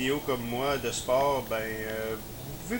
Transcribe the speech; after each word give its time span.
vidéo 0.00 0.22
comme 0.24 0.40
moi 0.48 0.78
de 0.78 0.90
sport, 0.90 1.44
ben, 1.50 1.56
euh, 1.60 2.16
vous 2.70 2.78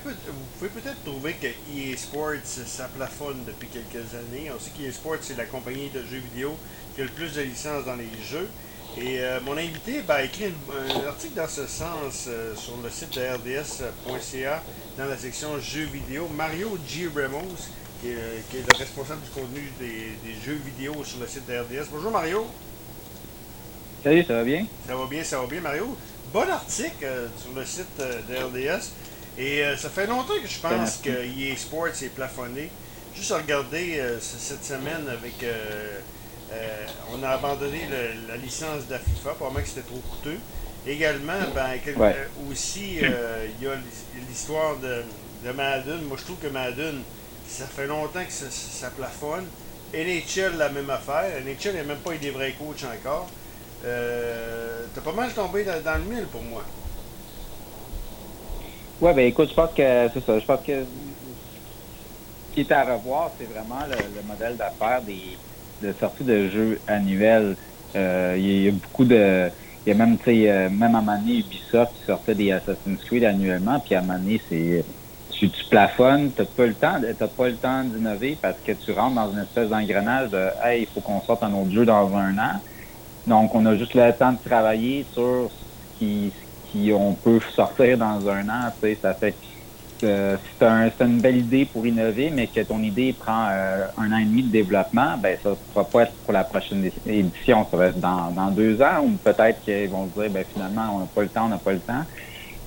pouvez, 0.58 0.70
peut-être 0.70 1.04
trouver 1.04 1.34
que 1.34 1.48
EA 1.48 1.94
Sports, 1.94 2.40
ça 2.44 2.88
plafonne 2.96 3.44
depuis 3.46 3.68
quelques 3.68 4.14
années. 4.14 4.50
On 4.56 4.58
sait 4.58 4.70
qu'EA 4.70 4.90
Sports, 4.90 5.18
c'est 5.20 5.36
la 5.36 5.44
compagnie 5.44 5.90
de 5.90 6.00
jeux 6.00 6.22
vidéo 6.32 6.56
qui 6.94 7.02
a 7.02 7.04
le 7.04 7.10
plus 7.10 7.34
de 7.34 7.42
licences 7.42 7.84
dans 7.84 7.96
les 7.96 8.08
jeux. 8.26 8.48
Et 8.96 9.20
euh, 9.20 9.38
mon 9.44 9.52
invité 9.58 10.00
ben, 10.08 10.14
a 10.14 10.22
écrit 10.22 10.46
un, 10.46 11.06
article 11.06 11.34
dans 11.34 11.46
ce 11.46 11.66
sens 11.66 12.24
euh, 12.26 12.56
sur 12.56 12.78
le 12.82 12.88
site 12.88 13.14
de 13.14 13.20
rds.ca 13.20 14.62
dans 14.96 15.04
la 15.04 15.18
section 15.18 15.60
jeux 15.60 15.88
vidéo. 15.92 16.26
Mario 16.34 16.78
G. 16.88 17.10
Ramos, 17.14 17.68
qui 18.00 18.08
est, 18.08 18.14
le 18.54 18.78
responsable 18.78 19.20
du 19.22 19.30
contenu 19.30 19.70
des, 19.78 20.34
jeux 20.42 20.58
vidéo 20.64 21.04
sur 21.04 21.20
le 21.20 21.26
site 21.26 21.46
de 21.46 21.52
RDS. 21.52 21.88
Bonjour 21.92 22.12
Mario. 22.12 22.46
Salut, 24.02 24.24
ça 24.24 24.32
va 24.36 24.44
bien? 24.44 24.64
Ça 24.86 24.96
va 24.96 25.04
bien, 25.04 25.22
ça 25.22 25.38
va 25.38 25.46
bien 25.46 25.60
Mario. 25.60 25.94
Bon 26.32 26.48
article 26.48 27.04
euh, 27.04 27.28
sur 27.36 27.52
le 27.52 27.64
site 27.64 27.98
de 27.98 28.36
RDS. 28.36 28.92
Et 29.38 29.62
ça 29.78 29.88
fait 29.88 30.06
longtemps 30.06 30.34
que 30.42 30.48
je 30.48 30.58
pense 30.58 30.98
que 30.98 31.08
EA 31.08 31.56
Sports 31.56 32.02
est 32.02 32.14
plafonné. 32.14 32.70
Juste 33.14 33.30
à 33.30 33.38
regarder 33.38 34.02
cette 34.20 34.64
semaine 34.64 35.08
avec 35.08 35.42
euh, 36.52 36.86
on 37.12 37.22
a 37.22 37.30
abandonné 37.30 37.82
la 38.28 38.36
licence 38.36 38.86
de 38.86 38.92
la 38.92 38.98
FIFA, 38.98 39.30
probablement 39.34 39.62
que 39.62 39.68
c'était 39.68 39.86
trop 39.86 40.00
coûteux. 40.10 40.38
Également, 40.86 41.38
ben, 41.54 41.78
euh, 41.86 42.24
aussi, 42.50 42.98
euh, 43.02 43.46
il 43.60 43.66
y 43.66 43.68
a 43.68 43.74
l'histoire 44.28 44.76
de, 44.78 45.02
de, 45.44 45.52
Madden. 45.52 46.02
Moi, 46.02 46.16
je 46.18 46.24
trouve 46.24 46.38
que 46.38 46.48
Madden, 46.48 47.02
ça 47.46 47.66
fait 47.66 47.86
longtemps 47.86 48.24
que 48.24 48.32
ça, 48.32 48.90
plafonne. 48.90 49.46
NHL, 49.92 50.56
la 50.56 50.70
même 50.70 50.90
affaire. 50.90 51.40
NHL, 51.44 51.66
il 51.66 51.72
n'y 51.74 51.80
a 51.80 51.84
même 51.84 51.98
pas 51.98 52.14
eu 52.14 52.18
des 52.18 52.30
vrais 52.30 52.52
coachs 52.52 52.84
encore. 52.84 53.28
Euh, 53.84 54.86
T'as 54.94 55.00
pas 55.00 55.12
mal 55.12 55.32
tombé 55.32 55.64
dans, 55.64 55.98
le 55.98 56.04
mille 56.04 56.26
pour 56.26 56.42
moi. 56.42 56.64
Ouais, 59.00 59.14
ben 59.14 59.26
écoute, 59.26 59.48
je 59.48 59.54
pense 59.54 59.72
que 59.74 60.10
c'est 60.12 60.24
ça. 60.24 60.38
Je 60.38 60.44
pense 60.44 60.62
que 60.66 60.84
ce 60.84 62.52
qui 62.52 62.60
est 62.60 62.72
à 62.72 62.84
revoir, 62.84 63.34
c'est 63.38 63.46
vraiment 63.46 63.86
le 63.86 64.22
modèle 64.22 64.56
d'affaires 64.56 65.02
des 65.02 65.38
de 65.80 65.94
sortie 65.94 66.24
de 66.24 66.48
jeux 66.50 66.82
annuels. 66.86 67.56
Euh, 67.96 68.34
il 68.38 68.62
y, 68.62 68.68
a 68.68 68.72
beaucoup 68.72 69.04
de. 69.04 69.50
Il 69.84 69.90
y 69.90 69.92
a 69.92 69.94
même, 69.94 70.18
tu 70.18 70.24
sais, 70.24 70.50
euh, 70.50 70.70
même 70.70 70.94
à 70.94 71.00
Mané, 71.00 71.38
Ubisoft 71.38 71.92
qui 71.94 72.04
sortait 72.04 72.34
des 72.34 72.52
Assassin's 72.52 73.02
Creed 73.04 73.24
annuellement, 73.24 73.80
puis 73.80 73.94
à 73.94 74.02
Mané, 74.02 74.40
c'est. 74.48 74.84
Tu, 75.30 75.50
tu 75.50 75.64
plafonnes, 75.70 76.34
t'as 76.34 76.44
pas 76.44 76.66
le 76.66 76.74
temps, 76.74 77.00
t'as 77.18 77.28
pas 77.28 77.48
le 77.48 77.56
temps 77.56 77.84
d'innover 77.84 78.36
parce 78.42 78.60
que 78.62 78.72
tu 78.72 78.90
rentres 78.92 79.14
dans 79.14 79.32
une 79.32 79.38
espèce 79.38 79.68
d'engrenage 79.68 80.28
de 80.30 80.50
Hey, 80.62 80.82
il 80.82 80.88
faut 80.88 81.00
qu'on 81.00 81.22
sorte 81.22 81.42
un 81.42 81.54
autre 81.54 81.70
jeu 81.70 81.86
dans 81.86 82.14
un 82.14 82.36
an. 82.36 82.60
Donc, 83.26 83.54
on 83.54 83.66
a 83.66 83.76
juste 83.76 83.94
le 83.94 84.12
temps 84.12 84.32
de 84.32 84.38
travailler 84.38 85.06
sur 85.12 85.50
ce 85.50 85.98
qui, 85.98 86.32
ce 86.34 86.70
qui 86.70 86.92
on 86.92 87.14
peut 87.14 87.40
sortir 87.54 87.98
dans 87.98 88.26
un 88.28 88.48
an. 88.48 88.72
Tu 88.82 88.88
sais, 88.94 88.98
ça 89.00 89.14
fait 89.14 89.36
c'est 90.00 90.62
un, 90.62 90.90
une 91.00 91.20
belle 91.20 91.36
idée 91.36 91.66
pour 91.66 91.86
innover, 91.86 92.30
mais 92.30 92.48
que 92.48 92.60
ton 92.60 92.82
idée 92.82 93.12
prend 93.12 93.48
euh, 93.50 93.86
un 93.98 94.12
an 94.12 94.16
et 94.16 94.24
demi 94.24 94.44
de 94.44 94.50
développement, 94.50 95.18
ben 95.18 95.38
ça 95.42 95.50
ne 95.50 95.54
pourra 95.54 95.90
pas 95.90 96.02
être 96.04 96.14
pour 96.24 96.32
la 96.32 96.44
prochaine 96.44 96.90
édition. 97.04 97.66
Ça 97.70 97.76
va 97.76 97.86
être 97.88 98.00
dans, 98.00 98.30
dans 98.30 98.50
deux 98.50 98.80
ans, 98.80 99.04
ou 99.04 99.18
peut-être 99.18 99.60
qu'ils 99.60 99.90
vont 99.90 100.06
dire, 100.06 100.30
ben 100.30 100.44
finalement, 100.52 100.96
on 100.96 100.98
n'a 101.00 101.06
pas 101.06 101.22
le 101.22 101.28
temps, 101.28 101.46
on 101.46 101.48
n'a 101.48 101.58
pas 101.58 101.72
le 101.72 101.80
temps. 101.80 102.04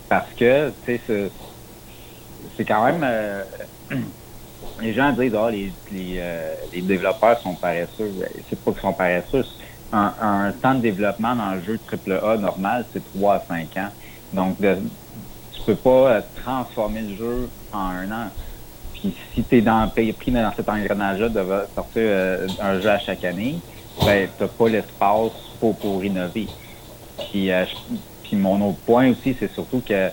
Parce 0.09 0.31
que, 0.33 0.71
tu 0.85 0.99
sais, 1.07 1.31
c'est 2.55 2.65
quand 2.65 2.85
même... 2.85 3.03
Euh, 3.03 3.43
les 4.79 4.93
gens 4.93 5.11
disent, 5.13 5.35
ah, 5.35 5.49
les, 5.49 5.73
les, 5.91 6.17
euh, 6.19 6.55
les, 6.71 6.81
développeurs 6.81 7.39
sont 7.41 7.55
paresseux. 7.55 8.11
Ben, 8.13 8.29
c'est 8.49 8.61
pas 8.61 8.71
qu'ils 8.71 8.81
sont 8.81 8.93
paresseux. 8.93 9.43
Un, 9.95 10.51
temps 10.53 10.73
de 10.73 10.81
développement 10.81 11.35
dans 11.35 11.53
le 11.53 11.61
jeu 11.61 11.79
AAA 11.87 12.37
normal, 12.37 12.87
c'est 12.91 13.03
trois 13.13 13.35
à 13.35 13.45
cinq 13.47 13.77
ans. 13.77 13.89
Donc, 14.33 14.57
tu 14.59 15.61
peux 15.65 15.75
pas 15.75 16.11
euh, 16.11 16.21
transformer 16.43 17.01
le 17.01 17.15
jeu 17.15 17.49
en 17.71 17.89
un 17.89 18.11
an. 18.11 18.29
Puis 18.93 19.15
si 19.33 19.43
tu 19.43 19.57
es 19.57 19.61
dans, 19.61 19.87
pris 19.89 20.31
dans 20.31 20.53
cet 20.55 20.67
engrenage-là 20.67 21.29
de 21.29 21.45
sortir 21.75 22.01
euh, 22.01 22.47
un 22.59 22.79
jeu 22.79 22.89
à 22.89 22.99
chaque 22.99 23.23
année, 23.23 23.59
ben 24.03 24.27
t'as 24.37 24.47
pas 24.47 24.69
l'espace 24.69 25.31
pour, 25.59 25.77
pour 25.77 26.03
innover. 26.03 26.47
Puis, 27.29 27.51
euh, 27.51 27.65
puis 28.23 28.35
mon 28.35 28.69
autre 28.69 28.79
point 28.85 29.11
aussi, 29.11 29.35
c'est 29.39 29.51
surtout 29.53 29.81
que 29.81 30.09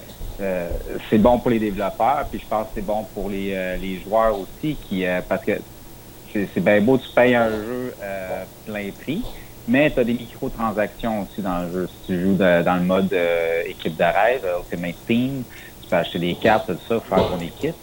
c'est 1.11 1.19
bon 1.19 1.39
pour 1.39 1.51
les 1.51 1.59
développeurs, 1.59 2.27
puis 2.31 2.41
je 2.41 2.47
pense 2.47 2.69
que 2.69 2.73
c'est 2.77 2.87
bon 2.87 3.07
pour 3.13 3.29
les, 3.29 3.77
les 3.79 4.01
joueurs 4.01 4.39
aussi, 4.39 4.75
qui 4.89 5.05
parce 5.29 5.45
que 5.45 5.53
c'est 6.33 6.65
bien 6.65 6.81
beau, 6.81 6.97
tu 6.97 7.11
payes 7.15 7.35
un 7.35 7.51
jeu 7.51 7.95
plein 8.65 8.89
prix, 8.99 9.23
mais 9.69 9.91
tu 9.91 10.01
as 10.01 10.05
des 10.05 10.15
microtransactions 10.15 11.23
aussi 11.23 11.43
dans 11.43 11.63
le 11.63 11.73
jeu. 11.73 11.89
Si 11.89 12.07
tu 12.07 12.21
joues 12.21 12.35
dans 12.35 12.79
le 12.79 12.85
mode 12.85 13.13
euh, 13.13 13.63
équipe 13.67 13.97
de 13.97 14.03
rêve, 14.03 14.47
Ultimate 14.59 14.97
Team, 15.07 15.43
tu 15.83 15.89
peux 15.89 15.97
acheter 15.97 16.19
des 16.19 16.35
cartes, 16.35 16.67
tout 16.67 16.79
ça, 16.89 17.01
faire 17.01 17.29
ton 17.29 17.41
équipe. 17.41 17.77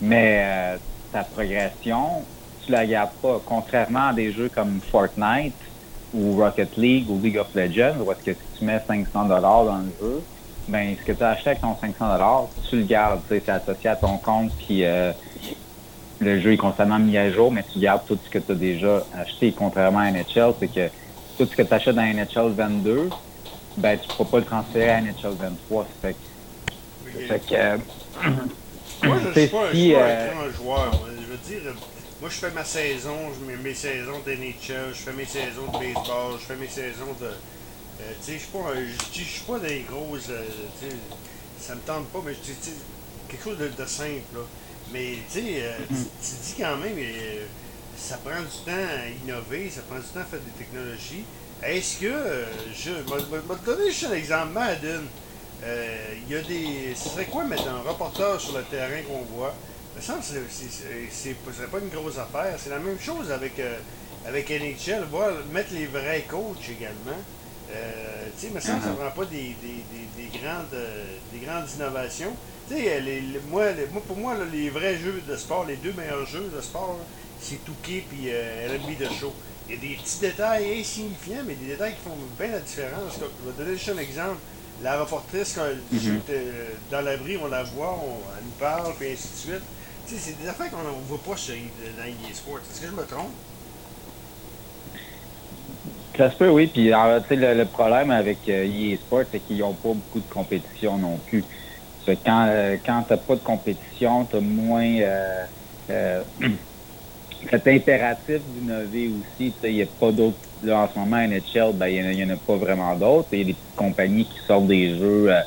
Mais 0.00 0.42
euh, 0.44 0.76
ta 1.12 1.24
progression, 1.24 2.22
tu 2.64 2.72
la 2.72 2.86
gardes 2.86 3.10
pas. 3.22 3.40
Contrairement 3.44 4.08
à 4.08 4.12
des 4.12 4.32
jeux 4.32 4.50
comme 4.54 4.80
Fortnite 4.90 5.54
ou 6.14 6.36
Rocket 6.36 6.76
League 6.76 7.10
ou 7.10 7.20
League 7.20 7.38
of 7.38 7.54
Legends, 7.54 7.96
où 8.04 8.12
est-ce 8.12 8.24
que 8.24 8.32
si 8.32 8.58
tu 8.58 8.64
mets 8.64 8.82
500 8.86 9.24
dollars 9.24 9.64
dans 9.64 9.78
le 9.78 9.92
jeu, 10.00 10.22
ben 10.68 10.96
ce 10.98 11.04
que 11.04 11.12
tu 11.12 11.22
as 11.22 11.30
acheté 11.30 11.50
avec 11.50 11.62
ton 11.62 11.76
500 11.80 11.94
dollars, 12.12 12.48
tu 12.68 12.76
le 12.76 12.82
gardes. 12.84 13.20
C'est 13.28 13.48
associé 13.48 13.90
à 13.90 13.96
ton 13.96 14.16
compte, 14.18 14.50
puis 14.58 14.84
euh, 14.84 15.12
le 16.18 16.40
jeu 16.40 16.52
est 16.52 16.56
constamment 16.56 16.98
mis 16.98 17.16
à 17.16 17.30
jour, 17.30 17.52
mais 17.52 17.64
tu 17.72 17.78
gardes 17.78 18.02
tout 18.06 18.18
ce 18.22 18.30
que 18.30 18.38
tu 18.38 18.52
as 18.52 18.54
déjà 18.54 19.02
acheté. 19.16 19.52
Contrairement 19.56 20.00
à 20.00 20.10
NHL, 20.10 20.54
c'est 20.58 20.72
que 20.72 20.88
tout 21.36 21.46
ce 21.46 21.56
que 21.56 21.62
tu 21.62 21.74
achètes 21.74 21.94
dans 21.94 22.02
NHL 22.02 22.52
22, 22.52 23.10
ben, 23.76 23.98
tu 23.98 24.08
ne 24.08 24.14
pourras 24.14 24.30
pas 24.30 24.38
le 24.38 24.44
transférer 24.44 24.90
à 24.90 25.00
NHL 25.00 25.34
23. 25.38 25.84
Ça 25.84 26.08
fait 26.08 26.14
que. 26.14 27.26
fait 27.26 27.40
que 27.46 29.06
moi, 29.06 29.18
je 29.22 29.28
ne 29.28 29.32
suis 29.32 29.46
pas, 29.48 29.72
si, 29.72 29.94
euh, 29.94 30.30
un 30.32 30.52
joueur. 30.52 30.92
Je 31.20 31.26
veux 31.26 31.60
dire, 31.60 31.72
moi, 32.20 32.30
je 32.30 32.36
fais 32.36 32.50
ma 32.50 32.64
saison, 32.64 33.16
je 33.34 33.46
mets 33.46 33.62
mes 33.62 33.74
saisons 33.74 34.20
d'NHL, 34.24 34.88
je 34.92 34.98
fais 34.98 35.12
mes 35.12 35.26
saisons 35.26 35.66
de 35.66 35.78
baseball, 35.78 36.32
je 36.40 36.44
fais 36.44 36.56
mes 36.56 36.68
saisons 36.68 37.12
de. 37.20 37.26
Euh, 37.26 38.12
tu 38.24 38.32
sais, 38.32 38.38
je 38.38 39.20
ne 39.20 39.24
suis 39.24 39.44
pas, 39.46 39.58
des 39.58 39.84
grosses. 39.88 40.30
Euh, 40.30 40.44
ça 41.60 41.74
me 41.74 41.80
tente 41.80 42.06
pas, 42.08 42.20
mais 42.24 42.32
je 42.32 42.52
quelque 43.28 43.44
chose 43.44 43.58
de, 43.58 43.84
simple. 43.86 44.34
Là. 44.34 44.40
Mais 44.92 45.18
tu 45.30 45.40
sais, 45.40 45.62
euh, 45.62 45.72
tu, 45.88 45.94
dis 46.42 46.54
quand 46.58 46.76
même 46.76 46.96
ça 47.96 48.18
prend 48.18 48.40
du 48.40 48.64
temps 48.64 48.72
à 48.72 49.08
innover, 49.08 49.70
ça 49.70 49.82
prend 49.82 49.98
du 49.98 50.06
temps 50.06 50.20
à 50.20 50.24
faire 50.24 50.40
des 50.40 50.64
technologies. 50.64 51.24
Est-ce 51.62 52.00
que, 52.00 52.06
euh, 52.06 52.44
je 52.74 52.90
vais 52.90 53.02
te 53.02 53.66
donner 53.66 53.90
juste 53.90 54.10
un 54.10 54.14
exemple, 54.14 54.52
Madden, 54.52 55.06
euh, 55.64 56.14
il 56.28 56.34
y 56.34 56.38
a 56.38 56.42
des. 56.42 56.94
Ce 56.94 57.08
serait 57.08 57.24
quoi 57.24 57.44
mettre 57.44 57.68
un 57.68 57.88
reporter 57.88 58.40
sur 58.40 58.56
le 58.56 58.64
terrain 58.64 59.02
qu'on 59.02 59.22
voit? 59.34 59.54
me 59.96 60.00
semble 60.02 60.18
que 60.20 60.26
ce 60.26 61.52
serait 61.56 61.66
pas 61.68 61.78
une 61.78 61.88
grosse 61.88 62.18
affaire. 62.18 62.54
C'est 62.58 62.68
la 62.68 62.78
même 62.78 63.00
chose 63.00 63.30
avec, 63.30 63.58
euh, 63.58 63.78
NHL, 64.28 65.06
mettre 65.52 65.72
les 65.72 65.86
vrais 65.86 66.26
coachs 66.28 66.68
également. 66.68 67.18
Euh, 67.72 68.26
tu 68.38 68.46
sais, 68.48 68.52
me 68.52 68.60
semble 68.60 68.82
ça 68.82 68.90
ne 68.90 68.94
prend 68.94 69.10
pas 69.10 69.24
des, 69.24 69.56
des, 69.62 69.84
des, 70.22 70.38
grandes, 70.38 70.76
des 71.32 71.38
grandes 71.38 71.66
innovations. 71.74 72.36
Tu 72.68 72.76
sais, 72.76 73.02
moi, 73.48 73.64
moi, 73.90 74.02
pour 74.06 74.16
moi, 74.18 74.34
les 74.52 74.68
vrais 74.68 74.98
jeux 74.98 75.22
de 75.26 75.36
sport, 75.36 75.64
les 75.64 75.76
deux 75.76 75.94
meilleurs 75.94 76.26
jeux 76.26 76.50
de 76.54 76.60
sport, 76.60 76.98
c'est 77.40 77.64
Touquet 77.64 78.04
puis 78.08 78.28
euh, 78.28 78.76
RB 78.76 78.98
de 78.98 79.06
show. 79.06 79.32
Il 79.68 79.74
y 79.74 79.78
a 79.78 79.80
des 79.80 79.96
petits 79.96 80.20
détails 80.20 80.80
insignifiants, 80.80 81.42
mais 81.46 81.54
des 81.54 81.66
détails 81.66 81.94
qui 81.94 82.08
font 82.08 82.16
bien 82.38 82.52
la 82.52 82.60
différence. 82.60 83.14
Je 83.14 83.50
vais 83.50 83.64
donner 83.64 83.76
juste 83.76 83.90
un 83.90 83.98
exemple. 83.98 84.38
La 84.82 85.00
reportrice, 85.00 85.54
quand 85.54 85.64
elle 85.64 85.98
mm 85.98 86.20
dans 86.90 87.00
l'abri, 87.00 87.36
on 87.42 87.48
la 87.48 87.62
voit, 87.62 87.98
elle 88.38 88.44
nous 88.44 88.50
parle, 88.58 88.94
puis 88.98 89.12
ainsi 89.12 89.28
de 89.28 89.52
suite. 89.52 89.64
Tu 90.06 90.14
sais, 90.14 90.20
c'est 90.20 90.42
des 90.42 90.48
affaires 90.48 90.70
qu'on 90.70 90.82
ne 90.82 91.04
voit 91.08 91.18
pas 91.18 91.36
sur, 91.36 91.54
dans 91.54 92.34
Sports. 92.34 92.58
Est-ce 92.58 92.80
que 92.82 92.86
je 92.86 92.92
me 92.92 93.04
trompe? 93.04 93.32
Ça 96.16 96.30
se 96.30 96.36
peut, 96.36 96.48
oui. 96.48 96.68
Puis 96.68 96.90
le, 96.90 97.54
le, 97.54 97.64
problème 97.64 98.10
avec 98.10 98.38
euh, 98.48 98.64
EA 98.64 98.96
Sports, 98.96 99.24
c'est 99.30 99.40
qu'ils 99.40 99.58
n'ont 99.58 99.74
pas 99.74 99.88
beaucoup 99.88 100.20
de 100.20 100.32
compétition 100.32 100.96
non 100.96 101.18
plus. 101.26 101.44
quand, 102.06 102.46
euh, 102.48 102.76
quand 102.84 103.02
tu 103.02 103.12
n'as 103.12 103.18
pas 103.18 103.34
de 103.34 103.40
compétition, 103.40 104.24
tu 104.24 104.36
as 104.36 104.40
moins 104.40 105.00
euh, 105.90 106.22
cet 107.50 107.66
impératif 107.66 108.42
d'innover 108.46 109.08
aussi. 109.08 109.56
Il 109.62 109.74
n'y 109.74 109.82
a 109.82 109.86
pas 109.98 110.12
d'autres. 110.12 110.40
Là, 110.62 110.80
en 110.80 110.88
ce 110.92 110.98
moment, 110.98 111.18
NHL, 111.18 111.76
ben, 111.76 111.88
il 111.88 112.16
n'y 112.16 112.24
en, 112.24 112.30
a 112.30 112.36
pas 112.38 112.56
vraiment 112.56 112.96
d'autres. 112.96 113.28
Il 113.32 113.38
y 113.38 113.42
a 113.42 113.44
des 113.44 113.54
petites 113.54 113.74
compagnies 113.76 114.24
qui 114.28 114.38
sortent 114.46 114.68
des 114.68 114.98
jeux 114.98 115.30
euh, 115.30 115.40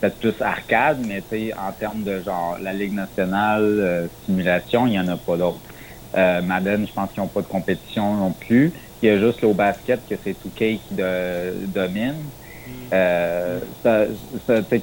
peut-être 0.00 0.18
plus 0.18 0.34
arcade, 0.40 1.00
mais 1.00 1.24
en 1.56 1.72
termes 1.72 2.04
de 2.04 2.22
genre 2.22 2.58
la 2.58 2.72
Ligue 2.72 2.94
nationale, 2.94 3.62
euh, 3.62 4.08
simulation, 4.24 4.86
il 4.86 4.90
n'y 4.90 4.98
en 4.98 5.08
a 5.08 5.18
pas 5.18 5.36
d'autres. 5.36 5.62
Euh, 6.16 6.42
Madden, 6.42 6.86
je 6.86 6.92
pense 6.92 7.12
qu'ils 7.12 7.22
n'ont 7.22 7.28
pas 7.28 7.42
de 7.42 7.46
compétition 7.46 8.16
non 8.16 8.32
plus. 8.32 8.72
Il 9.02 9.08
y 9.08 9.12
a 9.12 9.18
juste 9.18 9.42
le 9.42 9.52
basket 9.54 10.06
que 10.08 10.14
c'est 10.24 10.40
2K 10.42 10.80
qui 10.80 10.94
domine. 10.94 12.32
Euh, 12.92 13.58
ça, 13.82 14.04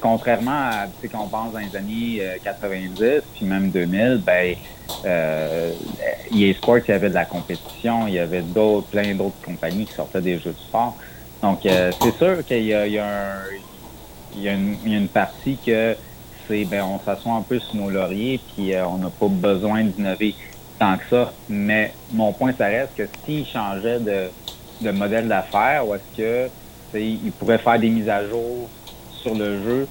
contrairement 0.00 0.50
à 0.50 0.86
quand 1.10 1.24
on 1.24 1.28
pense 1.28 1.52
dans 1.52 1.58
les 1.58 1.76
années 1.76 2.22
90 2.42 3.02
euh, 3.02 3.20
puis 3.34 3.46
même 3.46 3.70
2000, 3.70 4.22
ben 4.24 4.56
euh, 5.04 5.72
EA 6.34 6.54
Sports, 6.54 6.78
il 6.86 6.90
y 6.90 6.94
avait 6.94 7.08
de 7.08 7.14
la 7.14 7.24
compétition, 7.24 8.06
il 8.06 8.14
y 8.14 8.18
avait 8.18 8.42
d'autres, 8.42 8.88
plein 8.88 9.14
d'autres 9.14 9.40
compagnies 9.44 9.86
qui 9.86 9.94
sortaient 9.94 10.20
des 10.20 10.38
jeux 10.38 10.52
de 10.52 10.58
sport. 10.58 10.96
Donc 11.42 11.64
euh, 11.66 11.92
c'est 12.02 12.16
sûr 12.16 12.44
qu'il 12.44 12.64
y, 12.64 12.74
a, 12.74 12.82
un 12.82 13.42
il 14.34 14.42
y, 14.42 14.48
a 14.48 14.52
une 14.52 15.08
partie 15.08 15.56
que 15.64 15.96
c'est 16.46 16.64
ben 16.64 16.84
on 16.84 16.98
s'assoit 17.04 17.34
un 17.34 17.42
peu 17.42 17.58
sur 17.58 17.76
nos 17.76 17.90
lauriers 17.90 18.40
puis 18.54 18.72
on 18.76 18.98
n'a 18.98 19.10
pas 19.10 19.28
besoin 19.28 19.84
d'innover 19.84 20.34
tant 20.78 20.96
que 20.98 21.04
ça. 21.10 21.32
Mais 21.48 21.92
mon 22.12 22.32
point, 22.32 22.52
ça 22.56 22.66
reste 22.66 22.96
que 22.96 23.08
s'il 23.24 23.46
changeait 23.46 24.00
de, 24.00 24.30
de 24.80 24.90
modèle 24.90 25.28
d'affaires, 25.28 25.86
ou 25.86 25.94
est-ce 25.94 26.16
que 26.16 26.50
il 26.94 27.32
pourrait 27.32 27.58
faire 27.58 27.78
des 27.78 27.90
mises 27.90 28.08
à 28.08 28.26
jour 28.26 28.68
sur 29.22 29.34
le 29.34 29.62
jeu 29.62 29.88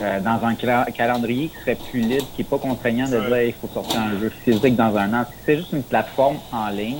euh, 0.00 0.20
dans 0.20 0.44
un 0.44 0.54
calendrier 0.54 1.48
qui 1.48 1.56
serait 1.60 1.76
plus 1.76 2.00
libre, 2.00 2.26
qui 2.34 2.42
n'est 2.42 2.48
pas 2.48 2.58
contraignant 2.58 3.08
de 3.08 3.18
dire 3.20 3.42
il 3.42 3.52
faut 3.52 3.68
sortir 3.68 4.00
un 4.00 4.18
jeu 4.18 4.30
physique 4.44 4.74
dans 4.74 4.96
un 4.96 5.12
an. 5.14 5.24
c'est 5.46 5.56
juste 5.56 5.72
une 5.72 5.84
plateforme 5.84 6.38
en 6.52 6.68
ligne 6.68 6.98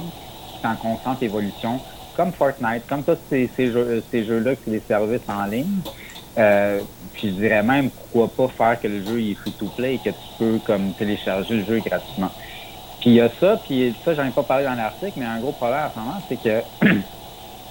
qui 0.48 0.64
est 0.64 0.68
en 0.68 0.76
constante 0.76 1.22
évolution, 1.22 1.80
comme 2.16 2.32
Fortnite, 2.32 2.86
comme 2.88 3.02
tous 3.02 3.18
ces, 3.28 3.50
ces 3.56 3.72
jeux, 3.72 4.02
ces 4.10 4.24
jeux-là 4.24 4.54
qui 4.54 4.64
sont 4.64 4.70
des 4.70 4.82
services 4.86 5.28
en 5.28 5.44
ligne. 5.46 5.80
Euh, 6.38 6.80
puis 7.12 7.28
je 7.28 7.34
dirais 7.34 7.62
même 7.62 7.90
pourquoi 7.90 8.48
pas 8.48 8.52
faire 8.52 8.80
que 8.80 8.88
le 8.88 9.04
jeu 9.04 9.20
est 9.20 9.34
free 9.34 9.52
to 9.52 9.66
play 9.76 9.94
et 9.94 9.98
que 9.98 10.10
tu 10.10 10.28
peux 10.38 10.58
comme 10.64 10.92
télécharger 10.94 11.54
le 11.54 11.64
jeu 11.64 11.80
gratuitement. 11.80 12.30
Puis 13.00 13.10
il 13.10 13.14
y 13.14 13.20
a 13.20 13.28
ça, 13.40 13.60
puis 13.64 13.94
ça, 14.04 14.14
j'en 14.14 14.24
ai 14.24 14.30
pas 14.30 14.42
parlé 14.42 14.64
dans 14.64 14.74
l'article, 14.74 15.12
mais 15.16 15.26
un 15.26 15.38
gros 15.38 15.52
problème 15.52 15.80
en 15.86 15.92
ce 15.92 15.98
moment, 15.98 16.22
c'est 16.28 16.40
que 16.40 16.62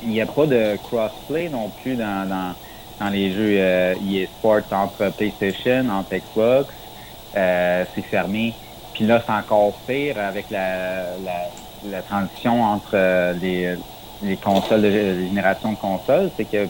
il 0.03 0.09
n'y 0.09 0.21
a 0.21 0.25
pas 0.25 0.45
de 0.45 0.77
crossplay 0.83 1.50
non 1.50 1.69
plus 1.81 1.95
dans, 1.95 2.27
dans, 2.27 2.53
dans 3.00 3.09
les 3.09 3.31
jeux 3.31 3.55
euh, 3.57 3.95
EA 4.07 4.25
Sports 4.27 4.71
entre 4.71 5.11
PlayStation, 5.15 5.89
entre 5.89 6.15
Xbox. 6.15 6.73
Euh, 7.35 7.83
c'est 7.95 8.03
fermé. 8.03 8.53
Puis 8.94 9.05
là, 9.05 9.23
c'est 9.25 9.31
encore 9.31 9.73
pire 9.88 10.19
avec 10.19 10.50
la, 10.51 11.17
la, 11.23 11.89
la 11.89 12.01
transition 12.01 12.63
entre 12.63 12.91
euh, 12.94 13.33
les, 13.41 13.75
les 14.21 14.38
consoles, 14.38 14.83
de, 14.83 14.91
génération 14.91 15.71
de 15.71 15.77
consoles. 15.77 16.29
C'est 16.38 16.49
que 16.49 16.67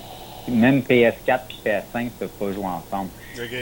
même 0.48 0.80
PS4 0.80 1.40
puis 1.48 1.60
PS5 1.66 2.04
ne 2.06 2.10
peuvent 2.10 2.30
pas 2.30 2.52
jouer 2.52 2.66
ensemble. 2.66 3.10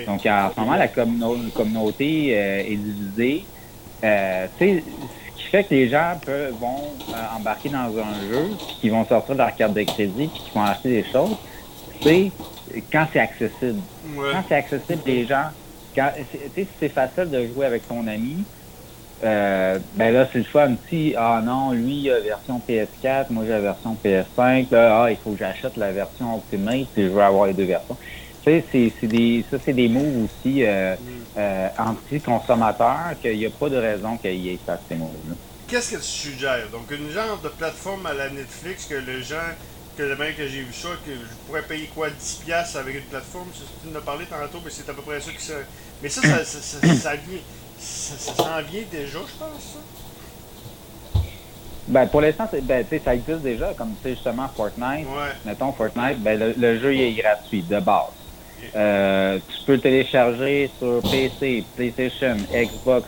Donc, 0.05 0.25
en 0.25 0.51
ce 0.53 0.59
moment, 0.59 0.75
la 0.75 0.87
communauté 0.87 2.29
est 2.31 2.75
divisée. 2.75 3.45
Euh, 4.03 4.47
ce 4.59 4.65
qui 4.65 4.83
fait 5.51 5.65
que 5.65 5.73
les 5.73 5.89
gens 5.89 6.13
peuvent, 6.25 6.53
vont 6.53 6.93
euh, 7.09 7.37
embarquer 7.37 7.67
dans 7.67 7.89
un 7.97 8.21
jeu, 8.29 8.49
puis 8.57 8.75
qu'ils 8.79 8.91
vont 8.91 9.05
sortir 9.05 9.35
leur 9.35 9.53
carte 9.53 9.73
de 9.73 9.83
crédit, 9.83 10.27
puis 10.27 10.41
qu'ils 10.43 10.53
vont 10.53 10.63
acheter 10.63 10.89
des 10.89 11.11
choses, 11.11 11.35
c'est 12.01 12.31
quand 12.89 13.05
c'est 13.11 13.19
accessible. 13.19 13.81
Quand 14.15 14.43
c'est 14.47 14.55
accessible, 14.55 15.01
les 15.05 15.25
gens, 15.25 15.45
quand, 15.93 16.09
si 16.55 16.67
c'est 16.79 16.89
facile 16.89 17.29
de 17.29 17.47
jouer 17.47 17.65
avec 17.65 17.85
ton 17.85 18.07
ami, 18.07 18.45
euh, 19.23 19.77
ben 19.95 20.13
là, 20.13 20.27
c'est 20.31 20.39
le 20.39 20.45
fun. 20.45 20.71
Si, 20.89 21.13
ah 21.17 21.41
non, 21.43 21.73
lui, 21.73 21.97
il 21.97 22.11
a 22.11 22.15
la 22.15 22.21
version 22.21 22.61
PS4, 22.67 23.25
moi 23.29 23.43
j'ai 23.45 23.51
la 23.51 23.59
version 23.59 23.95
PS5, 24.03 24.67
là, 24.71 25.03
ah, 25.03 25.11
il 25.11 25.17
faut 25.17 25.31
que 25.31 25.37
j'achète 25.39 25.75
la 25.75 25.91
version 25.91 26.37
Ultimate 26.37 26.87
si 26.95 27.03
je 27.03 27.09
veux 27.09 27.21
avoir 27.21 27.47
les 27.47 27.53
deux 27.53 27.65
versions. 27.65 27.97
Tu 28.43 28.63
sais, 28.71 28.93
c'est 28.99 29.07
des, 29.07 29.45
ça, 29.49 29.57
c'est 29.63 29.73
des 29.73 29.87
mots 29.87 30.25
aussi 30.25 30.63
euh, 30.63 30.95
euh, 31.37 31.67
anti-consommateurs 31.77 33.13
qu'il 33.21 33.37
n'y 33.37 33.45
a 33.45 33.51
pas 33.51 33.69
de 33.69 33.77
raison 33.77 34.17
qu'il 34.17 34.35
y 34.35 34.49
ait 34.49 34.59
ça, 34.65 34.79
ces 34.89 34.95
mots-là. 34.95 35.35
Qu'est-ce 35.67 35.91
que 35.91 35.97
tu 35.97 36.03
suggères? 36.03 36.67
Donc, 36.71 36.89
une 36.91 37.11
genre 37.11 37.39
de 37.41 37.49
plateforme 37.49 38.05
à 38.07 38.13
la 38.13 38.29
Netflix 38.29 38.85
que 38.85 38.95
les 38.95 39.21
gens, 39.21 39.35
que 39.95 40.03
le 40.03 40.15
mec 40.15 40.37
que 40.37 40.47
j'ai 40.47 40.63
vu 40.63 40.73
ça, 40.73 40.89
que 41.05 41.11
je 41.11 41.47
pourrais 41.47 41.61
payer 41.61 41.89
quoi, 41.93 42.09
10$ 42.09 42.77
avec 42.77 42.95
une 42.95 43.01
plateforme? 43.03 43.47
Tu 43.53 43.89
en 43.89 43.95
as 43.95 44.01
parlé 44.01 44.25
tantôt, 44.25 44.59
mais 44.65 44.71
c'est 44.71 44.89
à 44.89 44.93
peu 44.93 45.03
près 45.03 45.21
ça 45.21 45.31
qui 45.31 45.43
se. 45.43 45.53
Mais 46.01 46.09
ça, 46.09 46.21
ça, 46.21 46.43
ça, 46.43 46.59
ça, 46.61 46.95
ça 46.95 47.15
vient. 47.15 47.39
Ça, 47.79 48.33
s'en 48.33 48.61
vient 48.69 48.83
déjà, 48.91 49.19
je 49.19 49.37
pense, 49.37 49.63
ça? 49.73 51.19
Ben, 51.87 52.07
pour 52.07 52.21
l'instant, 52.21 52.49
ben, 52.63 52.85
ça 53.03 53.15
existe 53.15 53.41
déjà, 53.41 53.73
comme 53.73 53.93
tu 54.01 54.03
sais, 54.03 54.09
justement 54.11 54.47
Fortnite. 54.55 55.07
Ouais. 55.07 55.31
Mettons 55.45 55.73
Fortnite, 55.73 56.19
ben, 56.19 56.39
le, 56.39 56.53
le, 56.57 56.79
jeu 56.79 56.95
est 56.95 57.13
gratuit 57.13 57.63
de 57.63 57.79
base. 57.79 58.20
Euh, 58.75 59.39
tu 59.47 59.65
peux 59.65 59.77
télécharger 59.77 60.69
sur 60.79 61.01
PC, 61.01 61.63
PlayStation, 61.75 62.37
Xbox, 62.53 63.07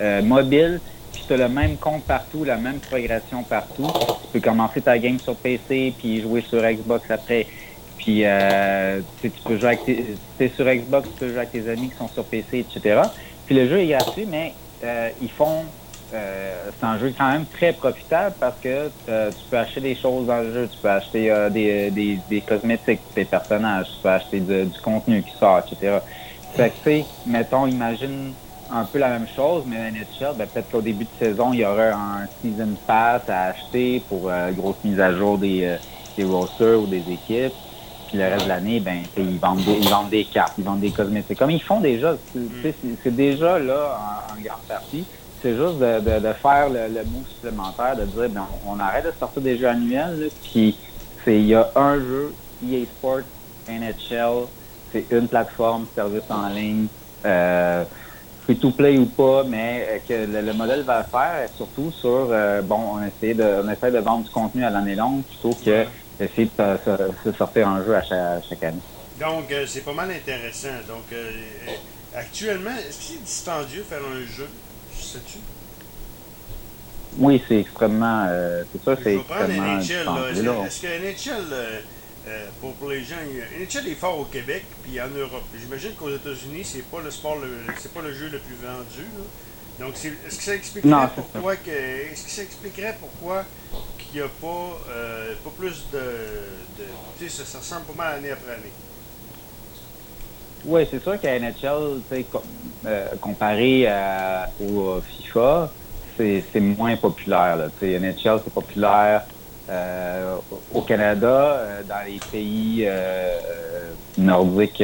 euh, 0.00 0.22
mobile, 0.22 0.80
puis 1.12 1.24
tu 1.26 1.32
as 1.32 1.36
le 1.36 1.48
même 1.48 1.76
compte 1.76 2.04
partout, 2.04 2.44
la 2.44 2.56
même 2.56 2.78
progression 2.78 3.42
partout. 3.42 3.86
Tu 3.86 4.28
peux 4.32 4.40
commencer 4.40 4.80
ta 4.80 4.98
game 4.98 5.18
sur 5.18 5.36
PC, 5.36 5.94
puis 5.98 6.20
jouer 6.20 6.42
sur 6.42 6.62
Xbox 6.62 7.10
après. 7.10 7.46
Puis 7.98 8.22
euh, 8.24 9.00
tu 9.20 9.30
peux 9.44 9.56
jouer 9.56 9.68
avec 9.68 9.84
tes, 9.84 10.04
es 10.40 10.48
sur 10.48 10.64
Xbox, 10.64 11.08
tu 11.08 11.14
peux 11.18 11.28
jouer 11.28 11.38
avec 11.38 11.52
tes 11.52 11.68
amis 11.68 11.90
qui 11.90 11.96
sont 11.96 12.08
sur 12.08 12.24
PC, 12.24 12.60
etc. 12.60 13.00
Puis 13.46 13.54
le 13.54 13.68
jeu 13.68 13.80
est 13.80 13.88
gratuit, 13.88 14.26
mais 14.28 14.54
ils 15.20 15.30
font 15.30 15.64
euh, 16.14 16.70
c'est 16.78 16.86
un 16.86 16.98
jeu 16.98 17.12
quand 17.16 17.30
même 17.30 17.44
très 17.44 17.74
profitable 17.74 18.34
parce 18.40 18.58
que 18.60 18.90
euh, 19.08 19.30
tu 19.30 19.44
peux 19.50 19.58
acheter 19.58 19.80
des 19.80 19.94
choses 19.94 20.26
dans 20.26 20.38
le 20.38 20.54
jeu, 20.54 20.68
tu 20.72 20.78
peux 20.78 20.88
acheter 20.88 21.30
euh, 21.30 21.50
des, 21.50 21.90
des, 21.90 22.18
des, 22.30 22.40
cosmétiques 22.40 23.02
pour 23.02 23.12
tes 23.12 23.26
personnages, 23.26 23.88
tu 23.88 24.02
peux 24.02 24.08
acheter 24.08 24.40
du 24.40 24.80
contenu 24.82 25.22
qui 25.22 25.36
sort, 25.36 25.60
etc. 25.60 25.98
Fait 26.54 26.72
que, 26.82 27.02
mettons, 27.28 27.66
imagine 27.66 28.32
un 28.70 28.84
peu 28.84 28.98
la 28.98 29.10
même 29.10 29.26
chose, 29.36 29.64
mais 29.66 29.76
à 29.76 29.90
NHL, 29.90 30.36
ben, 30.36 30.46
peut-être 30.46 30.70
qu'au 30.70 30.80
début 30.80 31.04
de 31.04 31.26
saison, 31.26 31.52
il 31.52 31.60
y 31.60 31.64
aura 31.66 31.90
un 31.90 32.26
season 32.40 32.70
pass 32.86 33.22
à 33.28 33.44
acheter 33.48 34.02
pour 34.08 34.30
grosse 34.56 34.82
mise 34.84 35.00
à 35.00 35.12
jour 35.12 35.36
des, 35.36 35.76
des 36.16 36.24
rosters 36.24 36.80
ou 36.80 36.86
des 36.86 37.02
équipes. 37.10 37.52
Puis 38.08 38.16
le 38.16 38.24
reste 38.24 38.44
de 38.44 38.48
l'année, 38.48 38.80
ben, 38.80 39.02
ils 39.18 39.38
vendent, 39.38 39.62
des, 39.62 39.72
ils 39.74 39.88
vendent 39.88 40.08
des 40.08 40.24
cartes, 40.24 40.54
ils 40.56 40.64
vendent 40.64 40.80
des 40.80 40.90
cosmétiques. 40.90 41.38
Comme 41.38 41.50
ils 41.50 41.62
font 41.62 41.80
déjà, 41.80 42.16
c'est 42.32 43.14
déjà 43.14 43.58
là 43.58 43.98
en, 43.98 44.38
en 44.38 44.42
grande 44.42 44.62
partie 44.66 45.04
c'est 45.42 45.56
juste 45.56 45.78
de, 45.78 46.20
de, 46.20 46.32
faire 46.34 46.68
le, 46.68 46.88
le, 46.88 47.04
mot 47.04 47.22
supplémentaire, 47.28 47.96
de 47.96 48.04
dire 48.04 48.28
ben, 48.30 48.46
on 48.66 48.78
arrête 48.80 49.06
de 49.06 49.12
sortir 49.18 49.42
des 49.42 49.58
jeux 49.58 49.68
annuels, 49.68 50.30
puis 50.42 50.76
il 51.26 51.46
y 51.46 51.54
a 51.54 51.70
un 51.76 51.96
jeu, 51.96 52.34
EA 52.64 52.84
Sports, 52.86 53.20
NHL, 53.68 54.46
c'est 54.92 55.04
une 55.10 55.28
plateforme, 55.28 55.86
service 55.94 56.22
en 56.30 56.48
ligne, 56.48 56.86
euh, 57.24 57.84
free 58.44 58.56
to 58.56 58.70
play 58.70 58.98
ou 58.98 59.06
pas, 59.06 59.44
mais 59.44 59.86
euh, 59.88 59.98
que 60.08 60.46
le, 60.46 60.52
modèle 60.54 60.82
va 60.82 61.04
faire 61.04 61.48
surtout 61.56 61.92
sur 61.92 62.28
euh, 62.30 62.62
bon, 62.62 62.94
on 62.94 63.04
essaie 63.04 63.34
de 63.34 63.62
on 63.64 63.68
essaie 63.70 63.90
de 63.90 63.98
vendre 63.98 64.24
du 64.24 64.30
contenu 64.30 64.64
à 64.64 64.70
l'année 64.70 64.94
longue 64.94 65.22
plutôt 65.24 65.56
que 65.64 65.84
d'essayer 66.18 66.50
de, 66.58 67.32
sortir 67.36 67.68
un 67.68 67.84
jeu 67.84 67.94
à 67.94 68.02
chaque, 68.02 68.62
année. 68.62 68.80
Donc 69.20 69.52
euh, 69.52 69.66
c'est 69.66 69.84
pas 69.84 69.92
mal 69.92 70.10
intéressant. 70.10 70.68
Donc 70.88 71.04
actuellement, 72.16 72.70
est-ce 72.70 72.98
que 72.98 73.04
c'est 73.04 73.22
dispendieux 73.22 73.84
faire 73.88 74.00
un 74.00 74.20
jeu? 74.20 74.48
Sais-tu? 75.02 75.38
Oui, 77.18 77.42
c'est 77.48 77.60
extrêmement. 77.60 78.26
Euh, 78.28 78.64
c'est 78.72 78.84
ça, 78.84 78.96
c'est 79.02 79.16
extrêmement. 79.16 79.78
Est-ce 79.78 80.80
que 80.80 80.86
NHL, 80.86 81.46
euh, 81.52 81.80
euh, 82.28 82.46
pour, 82.60 82.88
les 82.88 83.02
gens, 83.02 83.16
NHL 83.58 83.88
est 83.88 83.94
fort 83.94 84.18
au 84.20 84.24
Québec 84.24 84.64
puis 84.82 85.00
en 85.00 85.08
Europe. 85.08 85.44
J'imagine 85.58 85.92
qu'aux 85.94 86.14
États-Unis, 86.14 86.64
c'est 86.64 86.84
pas 86.84 87.00
le 87.02 87.10
sport, 87.10 87.38
c'est 87.78 87.92
pas 87.92 88.02
le 88.02 88.12
jeu 88.12 88.28
le 88.28 88.38
plus 88.38 88.56
vendu. 88.56 89.06
Donc, 89.80 89.94
est-ce 89.94 90.36
que 90.36 90.42
ça 90.42 90.54
expliquerait 90.54 91.08
pourquoi 91.14 91.56
que, 91.56 91.70
est-ce 91.70 92.24
que 92.24 92.30
ça 92.30 92.42
expliquerait 92.42 92.96
pourquoi 93.00 93.44
qu'il 93.98 94.20
n'y 94.20 94.26
a 94.26 94.28
pas, 94.40 94.78
pas 95.44 95.50
plus 95.56 95.86
de, 95.92 95.98
de 95.98 96.84
tu 97.18 97.28
sais, 97.28 97.44
ça, 97.44 97.58
ressemble 97.58 97.86
pas 97.86 98.04
mal 98.04 98.18
année 98.18 98.30
après 98.30 98.54
année? 98.54 98.72
Oui, 100.64 100.86
c'est 100.90 101.02
sûr 101.02 101.20
qu'à 101.20 101.38
NHL, 101.38 102.02
euh, 102.86 103.06
comparé 103.20 103.86
à, 103.86 104.50
au 104.60 105.00
FIFA, 105.00 105.70
c'est 106.16 106.60
moins 106.60 106.96
populaire. 106.96 107.56
Là. 107.56 107.68
NHL, 107.80 108.40
c'est 108.44 108.52
populaire 108.52 109.22
euh, 109.70 110.36
au 110.74 110.80
Canada, 110.80 111.28
euh, 111.28 111.82
dans 111.82 112.06
les 112.06 112.18
pays 112.32 112.84
euh, 112.86 113.92
nordiques 114.16 114.82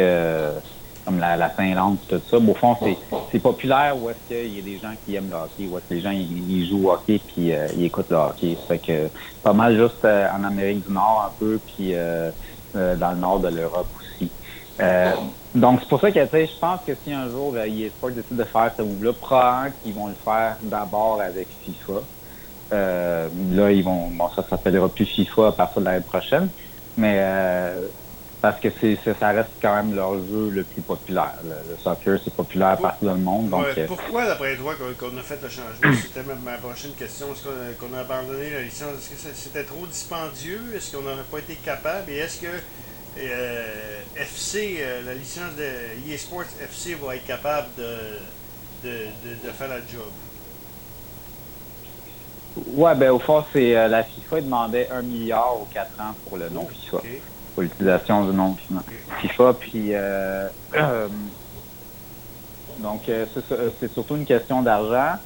comme 1.05 1.19
la, 1.19 1.37
la, 1.37 1.51
Finlande, 1.51 1.99
tout 2.07 2.21
ça. 2.31 2.37
Au 2.37 2.55
fond, 2.55 2.77
c'est 3.33 3.39
populaire 3.39 3.97
où 3.99 4.11
est-ce 4.11 4.29
qu'il 4.29 4.55
y 4.55 4.59
a 4.59 4.63
des 4.63 4.79
gens 4.79 4.95
qui 5.05 5.15
aiment 5.15 5.31
le 5.31 5.37
hockey, 5.37 5.67
où 5.67 5.79
est-ce 5.79 5.87
que 5.89 5.95
les 5.95 6.01
gens 6.03 6.11
ils, 6.11 6.69
jouent 6.69 6.89
au 6.89 6.93
hockey 6.93 7.21
puis 7.27 7.53
ils 7.77 7.85
écoutent 7.85 8.11
le 8.11 8.17
hockey. 8.17 8.57
Ça 8.61 8.75
fait 8.75 8.79
que 8.79 9.11
pas 9.43 9.53
mal 9.53 9.77
juste 9.77 10.05
en 10.05 10.45
Amérique 10.45 10.87
du 10.87 10.93
Nord 10.93 11.31
un 11.31 11.39
peu, 11.39 11.61
puis 11.67 11.95
dans 12.75 13.11
le 13.13 13.17
nord 13.17 13.41
de 13.41 13.49
l'Europe 13.49 13.89
aussi. 13.99 14.31
Donc, 15.55 15.81
c'est 15.81 15.89
pour 15.89 16.01
ça 16.01 16.11
que, 16.11 16.25
tu 16.25 16.31
sais, 16.31 16.47
je 16.47 16.59
pense 16.59 16.81
que 16.85 16.93
si 17.05 17.13
un 17.13 17.29
jour 17.29 17.55
euh, 17.55 17.65
EA 17.65 17.91
décide 18.11 18.37
de 18.37 18.45
faire 18.45 18.75
ce 18.77 18.83
move-là, 18.83 19.13
probablement 19.13 19.73
qu'ils 19.83 19.95
vont 19.95 20.09
le 20.09 20.17
faire 20.25 20.59
d'abord 20.63 21.21
avec 21.21 21.49
FIFA. 21.65 22.09
Euh, 22.73 23.31
là, 23.51 23.71
ils 23.71 23.85
vont, 23.85 24.11
bon, 24.11 24.29
ça 24.35 24.45
s'appellera 24.49 24.93
plus 24.93 25.07
FIFA 25.07 25.49
à 25.49 25.53
partir 25.53 25.81
de 25.81 25.87
l'année 25.87 26.05
prochaine, 26.05 26.51
mais 26.97 27.19
euh, 27.21 27.89
parce 28.41 28.59
que 28.61 28.69
c'est, 28.81 28.99
ça 29.21 29.29
reste 29.29 29.53
quand 29.63 29.75
même 29.77 29.95
leur 29.95 30.19
jeu 30.27 30.51
le 30.51 30.65
plus 30.65 30.83
populaire. 30.83 31.39
Le, 31.43 31.77
soccer, 31.79 32.19
c'est 32.25 32.35
populaire 32.35 32.77
partout 32.79 33.05
dans 33.05 33.15
le 33.15 33.21
monde. 33.21 33.49
Donc, 33.49 33.67
euh, 33.79 33.87
pourquoi, 33.87 34.27
d'après 34.27 34.57
toi, 34.57 34.75
qu'on, 34.75 35.17
a 35.17 35.23
fait 35.23 35.41
le 35.41 35.49
changement? 35.49 35.93
C'était 36.03 36.25
ma, 36.25 36.59
prochaine 36.59 36.95
question. 36.95 37.33
Est-ce 37.33 37.79
qu'on, 37.79 37.95
a 37.95 38.01
abandonné 38.01 38.51
la 38.51 38.63
licence? 38.63 39.11
Est-ce 39.11 39.29
que 39.29 39.35
c'était 39.35 39.65
trop 39.65 39.87
dispendieux? 39.87 40.75
Est-ce 40.75 40.97
qu'on 40.97 41.05
n'aurait 41.05 41.25
pas 41.31 41.39
été 41.39 41.55
capable? 41.55 42.11
Et 42.11 42.17
est-ce 42.17 42.43
que 42.43 42.53
FC, 43.17 44.79
euh, 44.81 45.03
la 45.03 45.15
licence 45.15 45.55
de 45.57 46.13
eSports 46.13 46.45
FC 46.61 46.95
va 46.95 47.17
être 47.17 47.27
capable 47.27 47.69
de, 47.77 48.19
de, 48.83 49.47
de, 49.47 49.53
faire 49.53 49.69
la 49.69 49.79
job. 49.81 50.11
Ouais, 52.77 52.95
ben 52.95 53.11
au 53.11 53.19
fond, 53.19 53.45
c'est 53.53 53.77
euh, 53.77 53.89
la 53.89 54.05
FIFA 54.05 54.41
demandait 54.41 54.89
un 54.91 55.03
milliard 55.03 55.61
ou 55.61 55.67
quatre 55.67 56.01
ans 56.01 56.15
pour 56.25 56.37
le 56.37 56.49
nom 56.49 56.67
FIFA. 56.67 57.03
pour 57.55 57.63
l'utilisation 57.63 58.31
du 58.31 58.37
nom 58.37 58.57
FIFA. 59.21 59.55
Puis, 59.55 59.93
donc, 62.79 63.03
c'est 63.07 63.93
surtout 63.93 64.17
une 64.17 64.27
question 64.27 64.63
d'argent. 64.63 65.19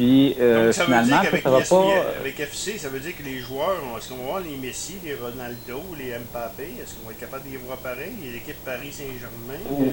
Puis, 0.00 0.34
Donc, 0.38 0.72
ça 0.72 0.84
finalement, 0.86 1.02
veut 1.02 1.20
dire 1.20 1.42
qu'avec 1.42 1.44
va 1.44 1.60
pas... 1.60 2.20
avec 2.20 2.40
FC, 2.40 2.78
ça 2.78 2.88
veut 2.88 3.00
dire 3.00 3.14
que 3.14 3.22
les 3.22 3.38
joueurs, 3.40 3.82
est-ce 3.98 4.08
qu'on 4.08 4.16
va 4.16 4.22
voir 4.22 4.40
les 4.40 4.56
Messi, 4.56 4.94
les 5.04 5.14
Ronaldo, 5.14 5.82
les 5.98 6.14
Mbappé, 6.18 6.62
est-ce 6.82 6.94
qu'on 6.94 7.06
va 7.06 7.12
être 7.12 7.20
capable 7.20 7.44
de 7.44 7.50
les 7.50 7.58
voir 7.58 7.76
pareil? 7.76 8.12
L'équipe 8.32 8.64
Paris 8.64 8.92
Saint-Germain? 8.92 9.92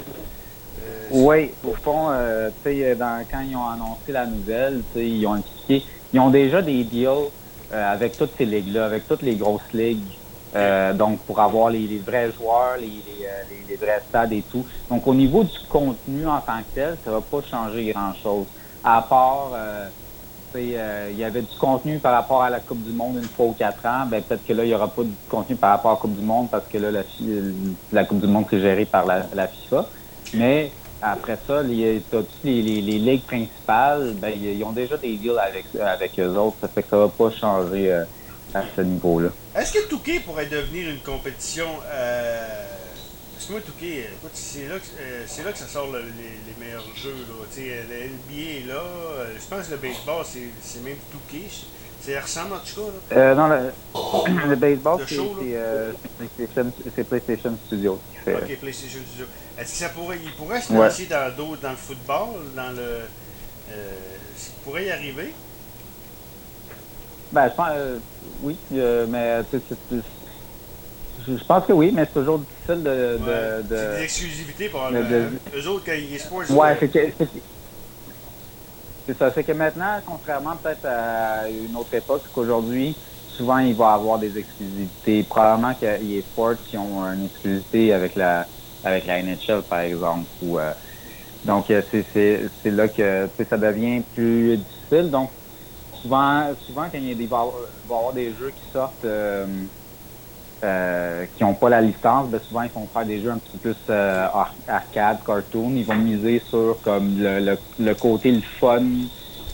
Euh, 0.81 1.07
oui, 1.11 1.51
au 1.61 1.73
fond, 1.73 2.07
euh, 2.11 2.49
dans, 2.95 3.25
quand 3.29 3.41
ils 3.41 3.57
ont 3.57 3.67
annoncé 3.67 4.13
la 4.13 4.25
nouvelle, 4.25 4.81
ils 4.95 5.27
ont 5.27 5.35
expliqué, 5.35 5.85
ils 6.13 6.19
ont 6.21 6.29
déjà 6.29 6.61
des 6.61 6.85
deals 6.85 7.29
euh, 7.73 7.91
avec 7.93 8.17
toutes 8.17 8.31
ces 8.37 8.45
ligues-là, 8.45 8.85
avec 8.85 9.09
toutes 9.09 9.23
les 9.23 9.35
grosses 9.35 9.73
ligues. 9.73 9.99
Euh, 10.55 10.93
donc, 10.93 11.19
pour 11.19 11.41
avoir 11.41 11.69
les, 11.69 11.85
vrais 11.97 12.31
joueurs, 12.31 12.77
les, 12.79 12.85
les, 12.85 13.67
les, 13.67 13.75
vrais 13.75 14.01
stades 14.07 14.31
et 14.31 14.43
tout. 14.49 14.65
Donc, 14.89 15.05
au 15.05 15.13
niveau 15.13 15.43
du 15.43 15.59
contenu 15.67 16.25
en 16.25 16.39
tant 16.39 16.59
que 16.59 16.75
tel, 16.75 16.97
ça 17.03 17.11
va 17.11 17.19
pas 17.19 17.41
changer 17.41 17.91
grand-chose. 17.91 18.45
À 18.89 19.01
part, 19.01 19.51
il 20.55 21.17
y 21.17 21.23
avait 21.25 21.41
du 21.41 21.57
contenu 21.59 21.99
par 21.99 22.13
rapport 22.13 22.41
à 22.41 22.49
la 22.49 22.61
Coupe 22.61 22.81
du 22.83 22.93
Monde 22.93 23.17
une 23.17 23.27
fois 23.27 23.47
ou 23.47 23.51
quatre 23.51 23.85
ans. 23.85 24.05
Ben, 24.05 24.23
peut-être 24.23 24.45
que 24.45 24.53
là, 24.53 24.63
il 24.63 24.69
y 24.69 24.73
aura 24.73 24.87
pas 24.87 25.03
de 25.03 25.11
contenu 25.27 25.57
par 25.57 25.71
rapport 25.71 25.91
à 25.91 25.93
la 25.95 25.99
Coupe 25.99 26.15
du 26.15 26.23
Monde 26.23 26.47
parce 26.49 26.65
que 26.67 26.77
là, 26.77 27.03
la, 27.91 28.05
Coupe 28.05 28.21
du 28.21 28.27
Monde, 28.27 28.45
c'est 28.49 28.61
géré 28.61 28.85
par 28.85 29.05
la, 29.05 29.47
FIFA. 29.47 29.89
Mais 30.35 30.71
après 31.01 31.37
ça, 31.45 31.61
les, 31.61 32.01
les, 32.45 32.61
les, 32.61 32.81
les, 32.81 32.99
ligues 32.99 33.25
principales, 33.25 34.13
ben, 34.21 34.31
ils 34.33 34.63
ont 34.63 34.71
déjà 34.71 34.95
des 34.95 35.17
deals 35.17 35.37
avec, 35.37 35.65
avec 35.75 36.17
eux 36.17 36.37
autres. 36.37 36.55
Ça 36.61 36.69
fait 36.69 36.83
que 36.83 36.89
ça 36.89 36.97
va 36.97 37.09
pas 37.09 37.29
changer 37.29 37.91
euh, 37.91 38.05
à 38.53 38.61
ce 38.73 38.79
niveau-là. 38.79 39.29
Est-ce 39.53 39.73
que 39.73 39.89
Touquet 39.89 40.21
pourrait 40.21 40.45
devenir 40.45 40.89
une 40.89 40.99
compétition 40.99 41.67
euh, 41.91 42.76
Moi, 43.49 43.61
Touquet, 43.61 44.09
écoute, 44.13 44.31
c'est 44.33 44.67
là, 44.67 44.75
euh, 44.75 45.23
c'est 45.25 45.43
là 45.43 45.51
que 45.53 45.57
ça 45.57 45.67
sort 45.67 45.87
les, 45.93 46.01
les, 46.01 46.65
meilleurs 46.65 46.83
jeux. 46.95 47.15
Là. 47.29 47.45
Le 47.57 48.07
NBA 48.09 48.63
est 48.63 48.67
là. 48.67 48.81
Je 49.35 49.47
pense 49.47 49.67
que 49.67 49.71
le 49.71 49.77
baseball, 49.77 50.25
c'est 50.25 50.83
même 50.83 50.97
Touquet. 51.11 51.47
C'est 52.01 52.19
ressemble 52.19 52.53
en 52.53 52.59
tout 52.59 52.81
cas. 52.81 53.15
Là. 53.15 53.21
Euh, 53.21 53.35
non, 53.35 53.47
le, 53.47 54.47
le 54.49 54.55
baseball, 54.55 55.01
c'est 55.07 55.17
euh, 55.19 55.91
PlayStation, 56.17 56.73
PlayStation 57.09 57.57
Studios 57.65 57.99
qui 58.11 58.17
fait. 58.19 58.35
Ok, 58.35 58.59
PlayStation 58.59 58.99
Studios. 59.07 59.27
Est-ce 59.57 59.71
que 59.71 59.77
ça 59.77 59.89
pourrait, 59.89 60.19
il 60.23 60.31
pourrait 60.33 60.61
se 60.61 60.73
lancer 60.73 61.05
dans 61.05 61.35
d'autres, 61.35 61.61
dans 61.61 61.71
le 61.71 61.77
football, 61.77 62.35
dans 62.55 62.71
le, 62.71 63.01
euh, 63.71 63.91
il 64.37 64.63
pourrait 64.63 64.85
y 64.85 64.91
arriver? 64.91 65.33
Ben, 67.31 67.49
je 67.49 67.55
pense, 67.55 67.67
euh, 67.71 67.97
oui, 68.41 68.57
euh, 68.73 69.05
mais 69.09 69.41
je 71.25 71.43
pense 71.45 71.65
que 71.65 71.73
oui, 71.73 71.91
mais 71.93 72.05
c'est 72.05 72.13
toujours 72.13 72.39
difficile 72.39 72.83
de. 72.83 73.17
Ouais. 73.17 73.63
de, 73.63 73.67
de 73.67 73.75
c'est 73.75 73.97
des 73.97 74.03
exclusivités 74.03 74.69
pour 74.69 74.89
de, 74.89 74.97
de, 74.97 75.39
Eux 75.55 75.67
autres, 75.67 75.85
quand 75.85 75.93
ils 75.93 76.19
sports. 76.19 76.49
Ouais, 76.51 76.77
c'est 76.79 76.89
que. 76.89 77.25
C'est 79.07 79.17
ça. 79.17 79.31
C'est 79.33 79.43
que 79.45 79.53
maintenant, 79.53 80.01
contrairement 80.05 80.57
peut-être 80.57 80.85
à 80.85 81.49
une 81.49 81.75
autre 81.77 81.93
époque, 81.93 82.23
qu'aujourd'hui, 82.33 82.97
souvent, 83.37 83.59
il 83.59 83.75
va 83.75 83.91
y 83.91 83.95
avoir 83.95 84.19
des 84.19 84.37
exclusivités. 84.37 85.23
Probablement 85.23 85.75
qu'il 85.75 86.11
y 86.11 86.19
a 86.19 86.21
sports 86.23 86.61
qui 86.69 86.77
ont 86.77 87.03
une 87.05 87.25
exclusivité 87.25 87.93
avec 87.93 88.15
la, 88.15 88.49
avec 88.83 89.05
la 89.05 89.23
NHL, 89.23 89.63
par 89.69 89.79
exemple. 89.79 90.29
Ou, 90.41 90.59
euh, 90.59 90.73
donc, 91.45 91.71
euh, 91.71 91.81
c'est 92.13 92.49
là 92.65 92.89
que 92.89 93.29
ça 93.49 93.57
devient 93.57 94.03
plus 94.13 94.57
difficile. 94.57 95.09
Donc, 95.09 95.31
souvent, 96.01 96.53
souvent 96.65 96.89
quand 96.89 96.97
il, 96.97 97.07
y 97.07 97.11
a 97.11 97.15
des, 97.15 97.27
va 97.27 97.45
y 97.45 97.93
avoir 97.93 98.13
des 98.13 98.33
jeux 98.35 98.51
qui 98.51 98.63
sortent 98.71 99.05
euh, 99.05 99.67
euh, 100.63 101.25
qui 101.35 101.43
n'ont 101.43 101.55
pas 101.55 101.69
la 101.69 101.81
licence, 101.81 102.29
ben 102.29 102.39
souvent 102.41 102.63
ils 102.63 102.71
vont 102.71 102.87
faire 102.87 103.05
des 103.05 103.21
jeux 103.21 103.31
un 103.31 103.37
petit 103.39 103.57
peu 103.57 103.73
plus 103.73 103.83
euh, 103.89 104.27
arcade, 104.67 105.19
cartoon. 105.25 105.75
Ils 105.75 105.85
vont 105.85 105.95
miser 105.95 106.39
sur 106.39 106.79
comme 106.81 107.17
le, 107.17 107.39
le, 107.39 107.57
le 107.77 107.95
côté 107.95 108.31
le 108.31 108.41
fun 108.59 108.83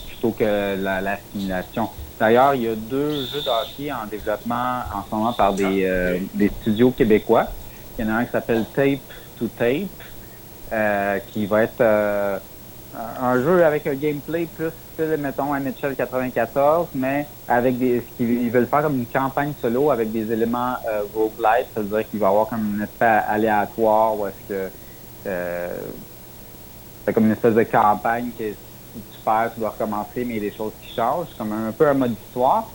plutôt 0.06 0.32
que 0.32 0.76
la, 0.76 1.02
la 1.02 1.20
simulation. 1.32 1.90
D'ailleurs, 2.20 2.56
il 2.56 2.62
y 2.62 2.68
a 2.68 2.76
deux 2.76 3.26
jeux 3.26 3.42
d'hockey 3.42 3.92
en 3.92 4.06
développement 4.08 4.84
en 4.94 5.04
ce 5.04 5.16
moment 5.16 5.34
par 5.34 5.54
des, 5.54 5.84
euh, 5.84 6.20
des 6.34 6.50
studios 6.50 6.92
québécois. 6.92 7.50
Il 7.98 8.06
y 8.06 8.10
en 8.10 8.14
a 8.14 8.18
un 8.20 8.26
qui 8.26 8.32
s'appelle 8.32 8.66
Tape 8.74 9.02
to 9.36 9.50
Tape, 9.50 9.90
euh, 10.72 11.20
qui 11.28 11.46
va 11.48 11.64
être 11.64 11.82
euh, 11.82 12.40
un 12.96 13.42
jeu 13.42 13.64
avec 13.64 13.88
un 13.88 13.96
gameplay 13.96 14.48
plus 14.56 14.72
mettons, 15.18 15.54
NHL 15.56 15.96
94, 15.96 16.90
mais 16.96 17.26
avec 17.48 17.78
des. 17.78 18.04
Ils 18.20 18.52
veulent 18.52 18.68
faire 18.68 18.84
comme 18.84 19.00
une 19.00 19.06
campagne 19.08 19.54
solo 19.62 19.92
avec 19.92 20.12
des 20.12 20.32
éléments 20.32 20.76
euh, 20.88 21.04
roguelite, 21.14 21.68
c'est-à-dire 21.74 22.10
qu'il 22.10 22.20
va 22.20 22.28
y 22.28 22.30
avoir 22.30 22.48
comme 22.48 22.76
une 22.76 22.84
espèce 22.84 23.24
aléatoire 23.28 24.18
où 24.18 24.28
est-ce 24.28 24.54
que. 24.54 24.70
Euh, 25.26 25.78
c'est 27.06 27.14
comme 27.14 27.26
une 27.26 27.32
espèce 27.32 27.56
de 27.56 27.64
campagne 27.64 28.30
que 28.38 28.52
tu 28.52 29.20
perds, 29.26 29.52
tu 29.54 29.60
dois 29.60 29.72
recommencer, 29.72 30.24
mais 30.24 30.36
il 30.36 30.44
y 30.44 30.48
a 30.48 30.50
des 30.50 30.56
choses 30.56 30.72
qui 30.82 30.94
changent, 30.96 31.28
comme 31.38 31.52
un, 31.52 31.72
peu 31.72 31.88
un 31.88 31.94
mode 31.94 32.16
histoire. 32.28 32.70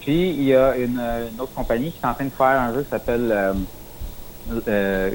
Puis 0.00 0.30
il 0.30 0.44
y 0.44 0.54
a 0.54 0.76
une, 0.76 0.98
une, 0.98 1.40
autre 1.40 1.54
compagnie 1.54 1.92
qui 1.92 2.00
est 2.02 2.06
en 2.06 2.14
train 2.14 2.24
de 2.24 2.30
faire 2.30 2.46
un 2.46 2.74
jeu 2.74 2.82
qui 2.82 2.90
s'appelle. 2.90 3.30
Euh, 3.30 3.54
euh, 4.68 5.10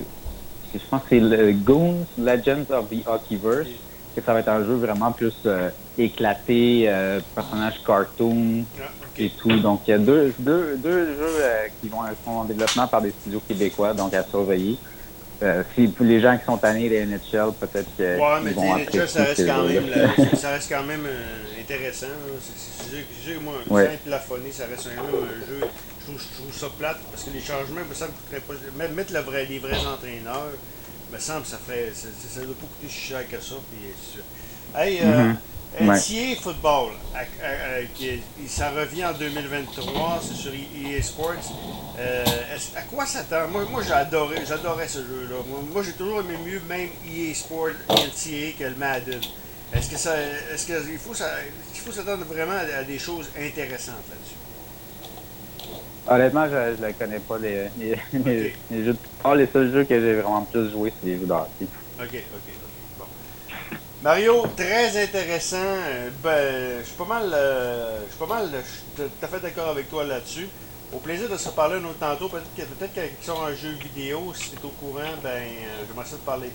je 0.73 0.79
pense 0.89 1.03
que 1.03 1.09
c'est 1.09 1.19
le 1.19 1.53
Goons 1.53 2.05
Legends 2.17 2.65
of 2.69 2.89
the 2.89 3.07
Hockeyverse 3.07 3.67
que 4.15 4.21
ça 4.21 4.33
va 4.33 4.39
être 4.39 4.49
un 4.49 4.65
jeu 4.65 4.75
vraiment 4.75 5.11
plus 5.11 5.33
euh, 5.45 5.69
éclaté, 5.97 6.85
euh, 6.87 7.19
personnage 7.33 7.81
cartoon 7.85 8.63
ah, 8.79 8.83
et 9.17 9.29
tout. 9.29 9.57
Donc, 9.59 9.81
il 9.87 9.91
y 9.91 9.93
a 9.93 9.97
deux, 9.97 10.33
deux, 10.39 10.77
deux 10.77 11.05
jeux 11.15 11.35
euh, 11.39 11.67
qui 11.81 11.89
vont 11.89 12.05
être 12.05 12.27
en 12.27 12.45
développement 12.45 12.87
par 12.87 13.01
des 13.01 13.11
studios 13.11 13.41
québécois, 13.47 13.93
donc 13.93 14.13
à 14.13 14.23
surveiller. 14.23 14.77
Si 15.75 15.87
pour 15.89 16.05
les 16.05 16.21
gens 16.21 16.37
qui 16.37 16.45
sont 16.45 16.57
tannés 16.57 16.89
des 16.89 17.05
NHL, 17.05 17.51
peut-être 17.59 17.93
qu'ils 17.95 18.05
ouais, 18.05 18.41
mais 18.41 18.51
vont 18.51 18.77
NHL, 18.77 19.07
ça 19.07 19.23
reste, 19.25 19.45
quand 19.45 19.63
même, 19.63 19.83
ça 20.33 20.49
reste 20.49 20.69
quand 20.69 20.83
même 20.83 21.05
intéressant. 21.59 22.07
C'est 22.41 23.29
jeu, 23.29 23.39
moi, 23.41 23.53
ouais. 23.69 23.99
plafonné, 24.03 24.51
ça 24.51 24.63
reste 24.65 24.87
un 24.87 24.95
jeu, 24.95 25.19
un 25.19 25.45
jeu 25.45 25.67
je, 26.05 26.11
trouve, 26.11 26.21
je 26.21 26.37
trouve 26.37 26.53
ça 26.53 26.67
plate 26.77 26.99
parce 27.11 27.23
que 27.23 27.31
les 27.31 27.41
changements, 27.41 27.81
ça 27.93 28.07
me 28.07 28.11
coûterait 28.11 28.41
pas. 28.41 28.87
Mettre 28.93 29.13
le 29.13 29.19
vrai, 29.19 29.45
les 29.45 29.59
vrais 29.59 29.85
entraîneurs, 29.85 30.51
me 31.11 31.19
semble 31.19 31.45
ça 31.45 31.57
ferait. 31.57 31.91
Ça, 31.93 32.07
ça 32.29 32.41
doit 32.41 32.55
pas 32.55 32.67
coûter 32.67 32.91
si 32.91 33.07
cher 33.09 33.27
que 33.27 33.39
ça. 33.39 33.55
Puis, 33.71 34.81
hey, 34.81 34.99
euh, 35.01 35.05
mm 35.05 35.37
-hmm. 35.79 36.35
Football, 36.41 36.91
qui, 37.95 38.21
ça 38.47 38.71
revient 38.71 39.05
en 39.05 39.13
2023, 39.13 40.21
c'est 40.25 40.35
sur 40.35 40.53
EA 40.53 41.01
Sports. 41.01 41.45
Euh, 41.99 42.23
à 42.75 42.81
quoi 42.83 43.05
s'attend 43.05 43.47
Moi, 43.49 43.65
moi 43.69 43.81
j'adorais, 43.83 44.45
j'adorais 44.45 44.87
ce 44.87 44.99
jeu-là. 44.99 45.37
Moi, 45.47 45.59
moi 45.73 45.83
j'ai 45.83 45.93
toujours 45.93 46.19
aimé 46.21 46.37
mieux 46.45 46.61
même 46.67 46.89
EA 47.05 47.33
Sports 47.33 47.75
NCA 47.89 48.57
que 48.59 48.63
le 48.63 48.75
Madden. 48.75 49.21
Est-ce 49.73 49.89
que 49.89 49.97
ça, 49.97 50.15
est-ce 50.53 50.65
qu'il 50.65 50.99
faut, 50.99 51.13
ça, 51.13 51.29
il 51.73 51.79
faut 51.81 51.91
s'attendre 51.91 52.23
vraiment 52.25 52.53
à, 52.53 52.83
des 52.83 52.99
choses 52.99 53.27
intéressantes 53.37 54.05
là-dessus? 54.09 54.44
Honnêtement, 56.07 56.47
je 56.47 56.85
ne 56.85 56.91
connais 56.91 57.19
pas 57.19 57.37
les, 57.39 57.67
les, 57.79 57.93
okay. 57.93 58.53
les, 58.69 58.85
jeux 58.85 58.93
de 58.93 58.97
sport. 59.19 59.35
Les 59.35 59.47
seuls 59.47 59.71
jeux 59.71 59.83
que 59.85 59.99
j'ai 59.99 60.15
vraiment 60.15 60.41
plus 60.43 60.71
joué, 60.71 60.93
c'est 61.01 61.07
les 61.07 61.19
jeux 61.19 61.25
d'hockey. 61.25 61.65
OK, 61.99 62.03
OK, 62.03 62.13
OK. 62.13 62.53
Bon. 62.99 63.05
Mario, 64.03 64.45
très 64.55 65.03
intéressant. 65.03 65.57
Euh, 65.57 66.09
ben, 66.21 66.81
je 66.81 66.85
suis 66.85 66.95
pas 66.95 67.05
mal, 67.05 67.31
euh, 67.33 68.01
je 68.05 68.09
suis 68.09 68.19
pas 68.19 68.35
mal, 68.35 68.49
je 68.51 68.71
suis 68.71 69.09
tout 69.09 69.25
à 69.25 69.27
fait 69.27 69.39
d'accord 69.39 69.69
avec 69.69 69.89
toi 69.89 70.03
là-dessus. 70.03 70.47
Au 70.93 70.97
plaisir 70.97 71.27
de 71.27 71.37
se 71.37 71.49
parler 71.49 71.77
un 71.77 71.85
autre 71.85 71.97
tantôt. 71.99 72.29
Peut-être 72.29 72.55
que 72.55 72.61
peut-être 72.61 72.93
qu'ils 72.93 73.25
sont 73.25 73.41
un 73.41 73.55
jeu 73.55 73.71
vidéo, 73.71 74.31
si 74.35 74.51
tu 74.51 74.57
es 74.57 74.65
au 74.65 74.69
courant, 74.69 75.09
ben, 75.23 75.29
euh, 75.29 75.85
j'aimerais 75.87 76.05
ça 76.05 76.17
te 76.17 76.25
parler. 76.25 76.51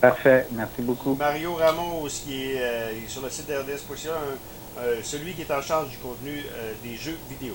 Parfait, 0.00 0.46
merci 0.52 0.80
beaucoup. 0.80 1.16
Mario 1.16 1.56
Ramos, 1.56 2.08
qui 2.24 2.52
est, 2.52 2.62
euh, 2.62 3.08
sur 3.08 3.20
le 3.20 3.30
site 3.30 3.48
d'RDS.ca, 3.48 4.14
celui 5.02 5.34
qui 5.34 5.42
est 5.42 5.50
en 5.50 5.60
charge 5.60 5.90
du 5.90 5.98
contenu 5.98 6.42
des 6.82 6.96
jeux 6.96 7.18
vidéo. 7.28 7.54